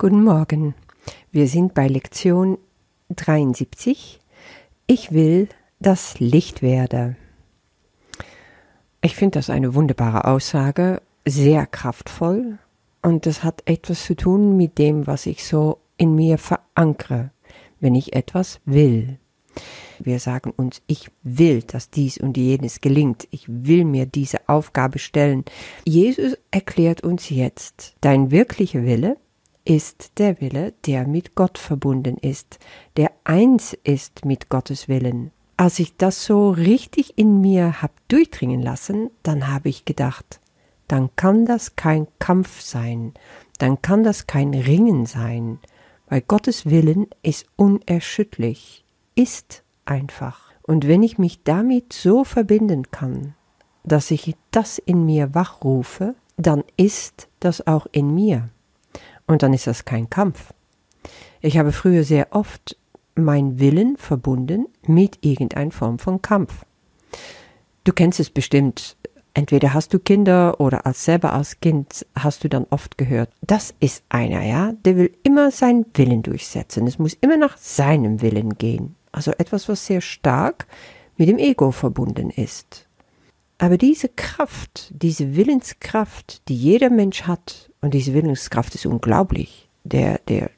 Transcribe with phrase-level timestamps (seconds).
[0.00, 0.76] Guten Morgen.
[1.32, 2.56] Wir sind bei Lektion
[3.16, 4.20] 73.
[4.86, 5.48] Ich will
[5.80, 7.16] das Licht werde.
[9.00, 12.58] Ich finde das eine wunderbare Aussage, sehr kraftvoll
[13.02, 17.32] und das hat etwas zu tun mit dem, was ich so in mir verankere,
[17.80, 19.18] wenn ich etwas will.
[19.98, 23.26] Wir sagen uns, ich will, dass dies und jenes gelingt.
[23.32, 25.44] Ich will mir diese Aufgabe stellen.
[25.84, 29.16] Jesus erklärt uns jetzt, dein wirklicher Wille
[29.68, 32.58] ist der Wille, der mit Gott verbunden ist,
[32.96, 35.30] der eins ist mit Gottes Willen.
[35.58, 40.40] Als ich das so richtig in mir hab durchdringen lassen, dann habe ich gedacht,
[40.86, 43.12] dann kann das kein Kampf sein,
[43.58, 45.58] dann kann das kein Ringen sein,
[46.08, 50.50] weil Gottes Willen ist unerschütterlich, ist einfach.
[50.62, 53.34] Und wenn ich mich damit so verbinden kann,
[53.84, 58.48] dass ich das in mir wachrufe, dann ist das auch in mir.
[59.28, 60.52] Und dann ist das kein Kampf.
[61.40, 62.76] Ich habe früher sehr oft
[63.14, 66.64] mein Willen verbunden mit irgendeiner Form von Kampf.
[67.84, 68.96] Du kennst es bestimmt.
[69.34, 73.72] Entweder hast du Kinder oder als selber als Kind hast du dann oft gehört, das
[73.78, 76.86] ist einer, ja, der will immer seinen Willen durchsetzen.
[76.88, 78.96] Es muss immer nach seinem Willen gehen.
[79.12, 80.66] Also etwas, was sehr stark
[81.16, 82.88] mit dem Ego verbunden ist.
[83.58, 90.20] Aber diese Kraft, diese Willenskraft, die jeder Mensch hat, und diese Willenskraft ist unglaublich, der,
[90.28, 90.50] der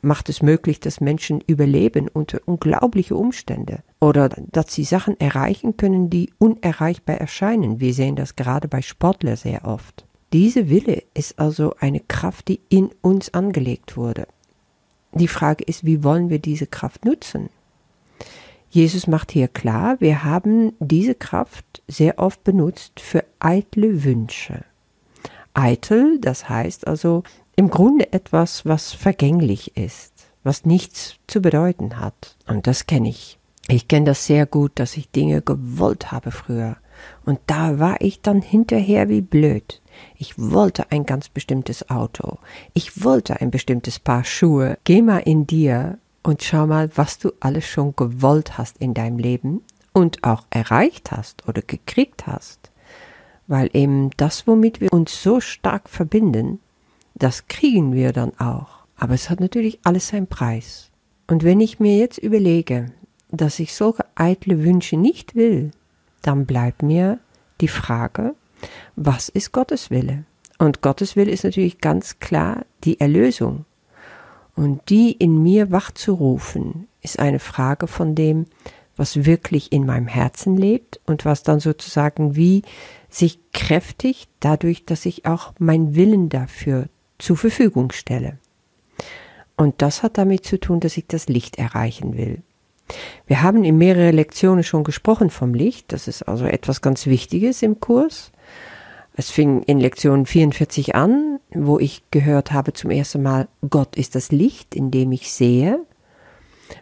[0.00, 6.08] macht es möglich, dass Menschen überleben unter unglaubliche Umstände oder dass sie Sachen erreichen können,
[6.08, 7.80] die unerreichbar erscheinen.
[7.80, 10.06] Wir sehen das gerade bei Sportlern sehr oft.
[10.32, 14.26] Diese Wille ist also eine Kraft, die in uns angelegt wurde.
[15.12, 17.48] Die Frage ist, wie wollen wir diese Kraft nutzen?
[18.68, 24.64] Jesus macht hier klar, wir haben diese Kraft sehr oft benutzt für eitle Wünsche.
[25.56, 27.22] Eitel, das heißt also
[27.56, 30.12] im Grunde etwas, was vergänglich ist,
[30.44, 32.36] was nichts zu bedeuten hat.
[32.46, 33.38] Und das kenne ich.
[33.68, 36.76] Ich kenne das sehr gut, dass ich Dinge gewollt habe früher.
[37.24, 39.80] Und da war ich dann hinterher wie blöd.
[40.16, 42.38] Ich wollte ein ganz bestimmtes Auto.
[42.74, 44.78] Ich wollte ein bestimmtes Paar Schuhe.
[44.84, 49.18] Geh mal in dir und schau mal, was du alles schon gewollt hast in deinem
[49.18, 52.65] Leben und auch erreicht hast oder gekriegt hast.
[53.46, 56.60] Weil eben das, womit wir uns so stark verbinden,
[57.14, 58.84] das kriegen wir dann auch.
[58.96, 60.90] Aber es hat natürlich alles seinen Preis.
[61.26, 62.92] Und wenn ich mir jetzt überlege,
[63.30, 65.70] dass ich solche eitle Wünsche nicht will,
[66.22, 67.18] dann bleibt mir
[67.60, 68.34] die Frage,
[68.96, 70.24] was ist Gottes Wille?
[70.58, 73.64] Und Gottes Wille ist natürlich ganz klar die Erlösung.
[74.54, 78.46] Und die in mir wachzurufen, ist eine Frage von dem,
[78.96, 82.62] was wirklich in meinem Herzen lebt und was dann sozusagen wie
[83.08, 88.38] sich kräftigt dadurch, dass ich auch mein Willen dafür zur Verfügung stelle.
[89.56, 92.42] Und das hat damit zu tun, dass ich das Licht erreichen will.
[93.26, 97.62] Wir haben in mehreren Lektionen schon gesprochen vom Licht, das ist also etwas ganz Wichtiges
[97.62, 98.30] im Kurs.
[99.14, 104.14] Es fing in Lektion 44 an, wo ich gehört habe zum ersten Mal, Gott ist
[104.14, 105.80] das Licht, in dem ich sehe.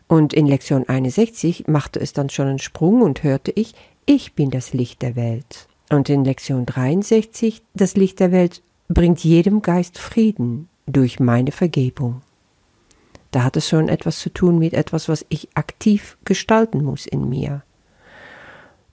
[0.08, 3.74] Und in Lektion 61 machte es dann schon einen Sprung und hörte ich,
[4.06, 5.68] ich bin das Licht der Welt.
[5.90, 12.22] Und in Lektion 63, das Licht der Welt bringt jedem Geist Frieden durch meine Vergebung.
[13.30, 17.28] Da hat es schon etwas zu tun mit etwas, was ich aktiv gestalten muss in
[17.28, 17.64] mir.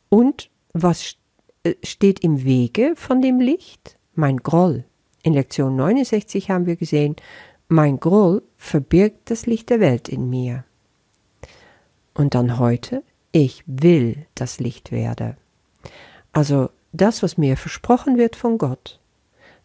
[0.09, 1.15] Und was
[1.63, 3.97] äh, steht im Wege von dem Licht?
[4.15, 4.85] Mein Groll.
[5.23, 7.15] In Lektion 69 haben wir gesehen,
[7.67, 10.65] mein Groll verbirgt das Licht der Welt in mir.
[12.21, 13.01] Und dann heute,
[13.31, 15.37] ich will das Licht werde.
[16.31, 18.99] Also das, was mir versprochen wird von Gott,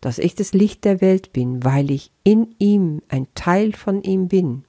[0.01, 4.29] dass ich das Licht der Welt bin, weil ich in ihm ein Teil von ihm
[4.29, 4.65] bin,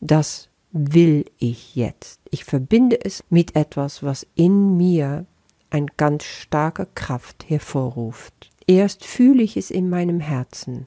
[0.00, 2.20] das will ich jetzt.
[2.30, 5.26] Ich verbinde es mit etwas, was in mir
[5.70, 8.52] ein ganz starke Kraft hervorruft.
[8.68, 10.86] Erst fühle ich es in meinem Herzen,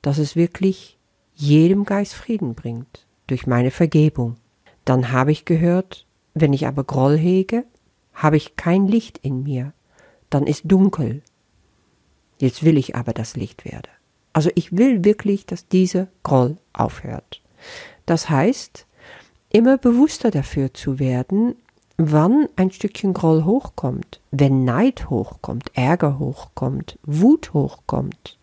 [0.00, 0.96] dass es wirklich
[1.34, 4.36] jedem Geist Frieden bringt, durch meine Vergebung.
[4.84, 7.64] Dann habe ich gehört, wenn ich aber Groll hege,
[8.12, 9.72] habe ich kein Licht in mir,
[10.30, 11.22] dann ist dunkel.
[12.38, 13.88] Jetzt will ich aber das Licht werde.
[14.32, 17.40] Also ich will wirklich, dass diese Groll aufhört.
[18.06, 18.86] Das heißt,
[19.50, 21.54] immer bewusster dafür zu werden,
[21.96, 28.38] wann ein Stückchen Groll hochkommt, wenn Neid hochkommt, Ärger hochkommt, Wut hochkommt.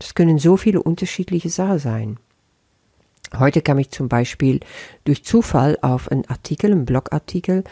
[0.00, 2.16] Das können so viele unterschiedliche Sachen sein.
[3.38, 4.60] Heute kam ich zum Beispiel
[5.04, 7.64] durch Zufall auf einen Artikel, einen Blogartikel,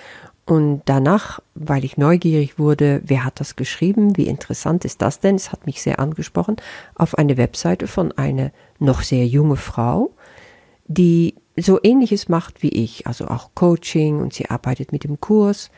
[0.48, 5.34] Und danach, weil ich neugierig wurde, wer hat das geschrieben, wie interessant ist das denn,
[5.34, 6.56] es hat mich sehr angesprochen,
[6.94, 10.10] auf eine Webseite von einer noch sehr junge Frau,
[10.86, 15.70] die so ähnliches macht wie ich, also auch Coaching und sie arbeitet mit dem Kurs.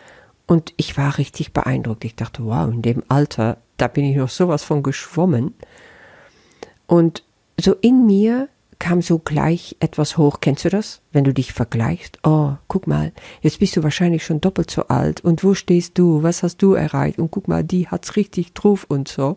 [0.47, 2.05] Und ich war richtig beeindruckt.
[2.05, 5.55] Ich dachte, wow, in dem Alter, da bin ich noch sowas von geschwommen.
[6.87, 7.25] Und
[7.59, 8.49] so in mir
[8.81, 10.39] kam so gleich etwas hoch.
[10.41, 11.03] Kennst du das?
[11.13, 12.19] Wenn du dich vergleichst.
[12.25, 13.13] Oh, guck mal,
[13.43, 15.21] jetzt bist du wahrscheinlich schon doppelt so alt.
[15.21, 16.25] Und wo stehst du?
[16.25, 17.21] Was hast du erreicht?
[17.21, 19.37] Und guck mal, die hat's richtig drauf und so.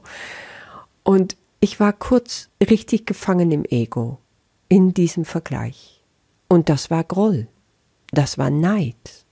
[1.04, 4.18] Und ich war kurz richtig gefangen im Ego.
[4.70, 6.02] In diesem Vergleich.
[6.48, 7.48] Und das war Groll.
[8.12, 9.26] Das war Neid.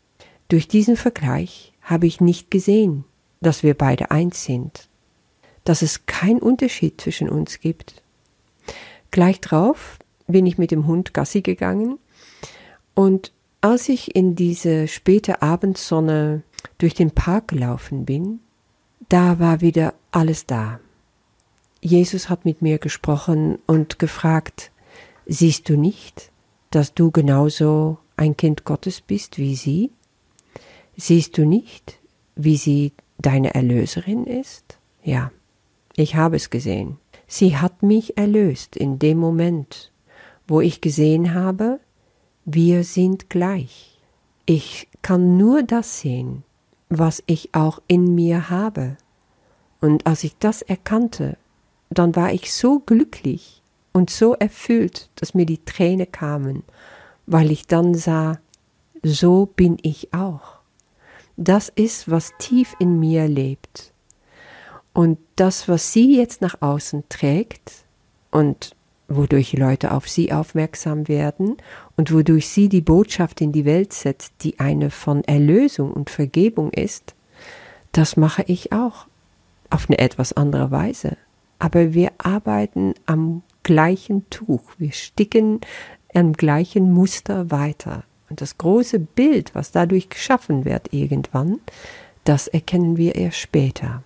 [0.49, 3.05] Durch diesen Vergleich habe ich nicht gesehen,
[3.39, 4.89] dass wir beide eins sind.
[5.63, 8.03] Dass es keinen Unterschied zwischen uns gibt.
[9.11, 9.99] Gleich drauf
[10.31, 11.97] bin ich mit dem Hund Gassi gegangen
[12.95, 13.31] und
[13.61, 16.41] als ich in diese späte Abendsonne
[16.79, 18.39] durch den Park gelaufen bin,
[19.07, 20.79] da war wieder alles da.
[21.81, 24.71] Jesus hat mit mir gesprochen und gefragt,
[25.25, 26.31] siehst du nicht,
[26.71, 29.91] dass du genauso ein Kind Gottes bist wie sie?
[30.97, 31.99] Siehst du nicht,
[32.35, 34.77] wie sie deine Erlöserin ist?
[35.03, 35.31] Ja,
[35.95, 36.97] ich habe es gesehen.
[37.27, 39.90] Sie hat mich erlöst in dem Moment,
[40.47, 41.79] wo ich gesehen habe,
[42.45, 43.99] wir sind gleich.
[44.45, 46.43] Ich kann nur das sehen,
[46.89, 48.97] was ich auch in mir habe.
[49.79, 51.37] Und als ich das erkannte,
[51.89, 53.61] dann war ich so glücklich
[53.91, 56.63] und so erfüllt, dass mir die Tränen kamen,
[57.25, 58.39] weil ich dann sah,
[59.03, 60.59] so bin ich auch.
[61.37, 63.93] Das ist, was tief in mir lebt.
[64.93, 67.85] Und das, was sie jetzt nach außen trägt,
[68.31, 68.75] und
[69.15, 71.57] wodurch Leute auf sie aufmerksam werden
[71.97, 76.71] und wodurch sie die Botschaft in die Welt setzt, die eine von Erlösung und Vergebung
[76.71, 77.15] ist,
[77.91, 79.07] das mache ich auch
[79.69, 81.17] auf eine etwas andere Weise.
[81.59, 85.61] Aber wir arbeiten am gleichen Tuch, wir sticken
[86.13, 88.03] am gleichen Muster weiter.
[88.29, 91.59] Und das große Bild, was dadurch geschaffen wird irgendwann,
[92.23, 94.03] das erkennen wir erst später.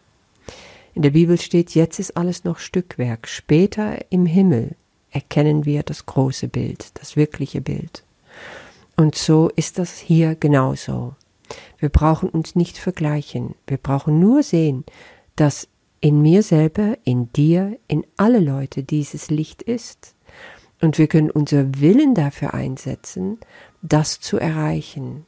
[0.94, 4.76] In der Bibel steht, jetzt ist alles noch Stückwerk, später im Himmel
[5.16, 8.04] erkennen wir das große Bild, das wirkliche Bild.
[8.98, 11.16] Und so ist das hier genauso.
[11.80, 14.84] Wir brauchen uns nicht vergleichen, wir brauchen nur sehen,
[15.38, 15.70] dass
[16.02, 20.16] in mir selber, in dir, in alle Leute dieses Licht ist.
[20.82, 23.40] Und wir können unser Willen dafür einsetzen,
[23.82, 25.26] das zu erreichen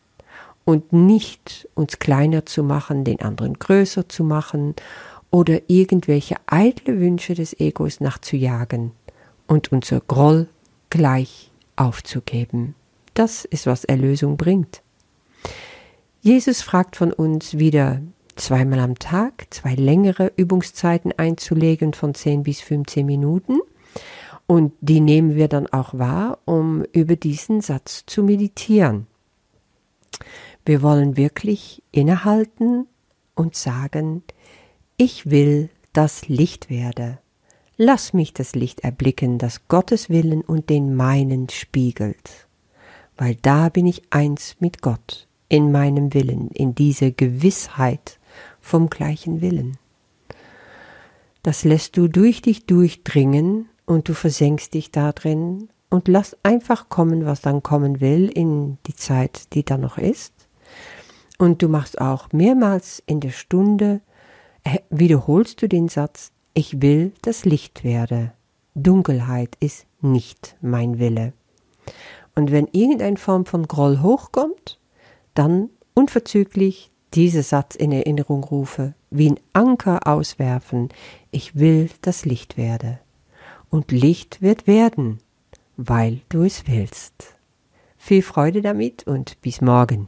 [0.66, 4.75] und nicht uns kleiner zu machen, den anderen größer zu machen
[5.31, 8.92] oder irgendwelche eitle Wünsche des Egos nachzujagen
[9.48, 10.48] und unser Groll
[10.90, 12.76] gleich aufzugeben.
[13.14, 14.82] Das ist, was Erlösung bringt.
[16.22, 18.02] Jesus fragt von uns wieder
[18.36, 23.60] zweimal am Tag zwei längere Übungszeiten einzulegen von 10 bis 15 Minuten.
[24.46, 29.08] Und die nehmen wir dann auch wahr, um über diesen Satz zu meditieren.
[30.66, 32.88] Wir wollen wirklich innehalten
[33.36, 34.24] und sagen,
[34.96, 37.20] ich will das Licht werde.
[37.80, 42.48] Lass mich das Licht erblicken, das Gottes Willen und den meinen spiegelt,
[43.18, 48.18] weil da bin ich eins mit Gott, in meinem Willen, in dieser Gewissheit
[48.60, 49.78] vom gleichen Willen.
[51.44, 56.90] Das lässt du durch dich durchdringen und du versenkst dich da drin und lass einfach
[56.90, 60.34] kommen, was dann kommen will in die Zeit, die da noch ist.
[61.38, 64.02] Und du machst auch mehrmals in der Stunde,
[64.64, 68.33] äh, wiederholst du den Satz, ich will das Licht werde.
[68.73, 71.33] Dunkelheit ist nicht mein Wille.
[72.33, 74.80] Und wenn irgendeine Form von Groll hochkommt,
[75.35, 80.90] dann unverzüglich diese Satz in Erinnerung rufe, wie ein Anker auswerfen,
[81.30, 82.97] ich will das Licht werde.
[83.69, 85.19] Und Licht wird werden,
[85.76, 87.35] weil du es willst.
[87.99, 90.07] Viel Freude damit und bis morgen.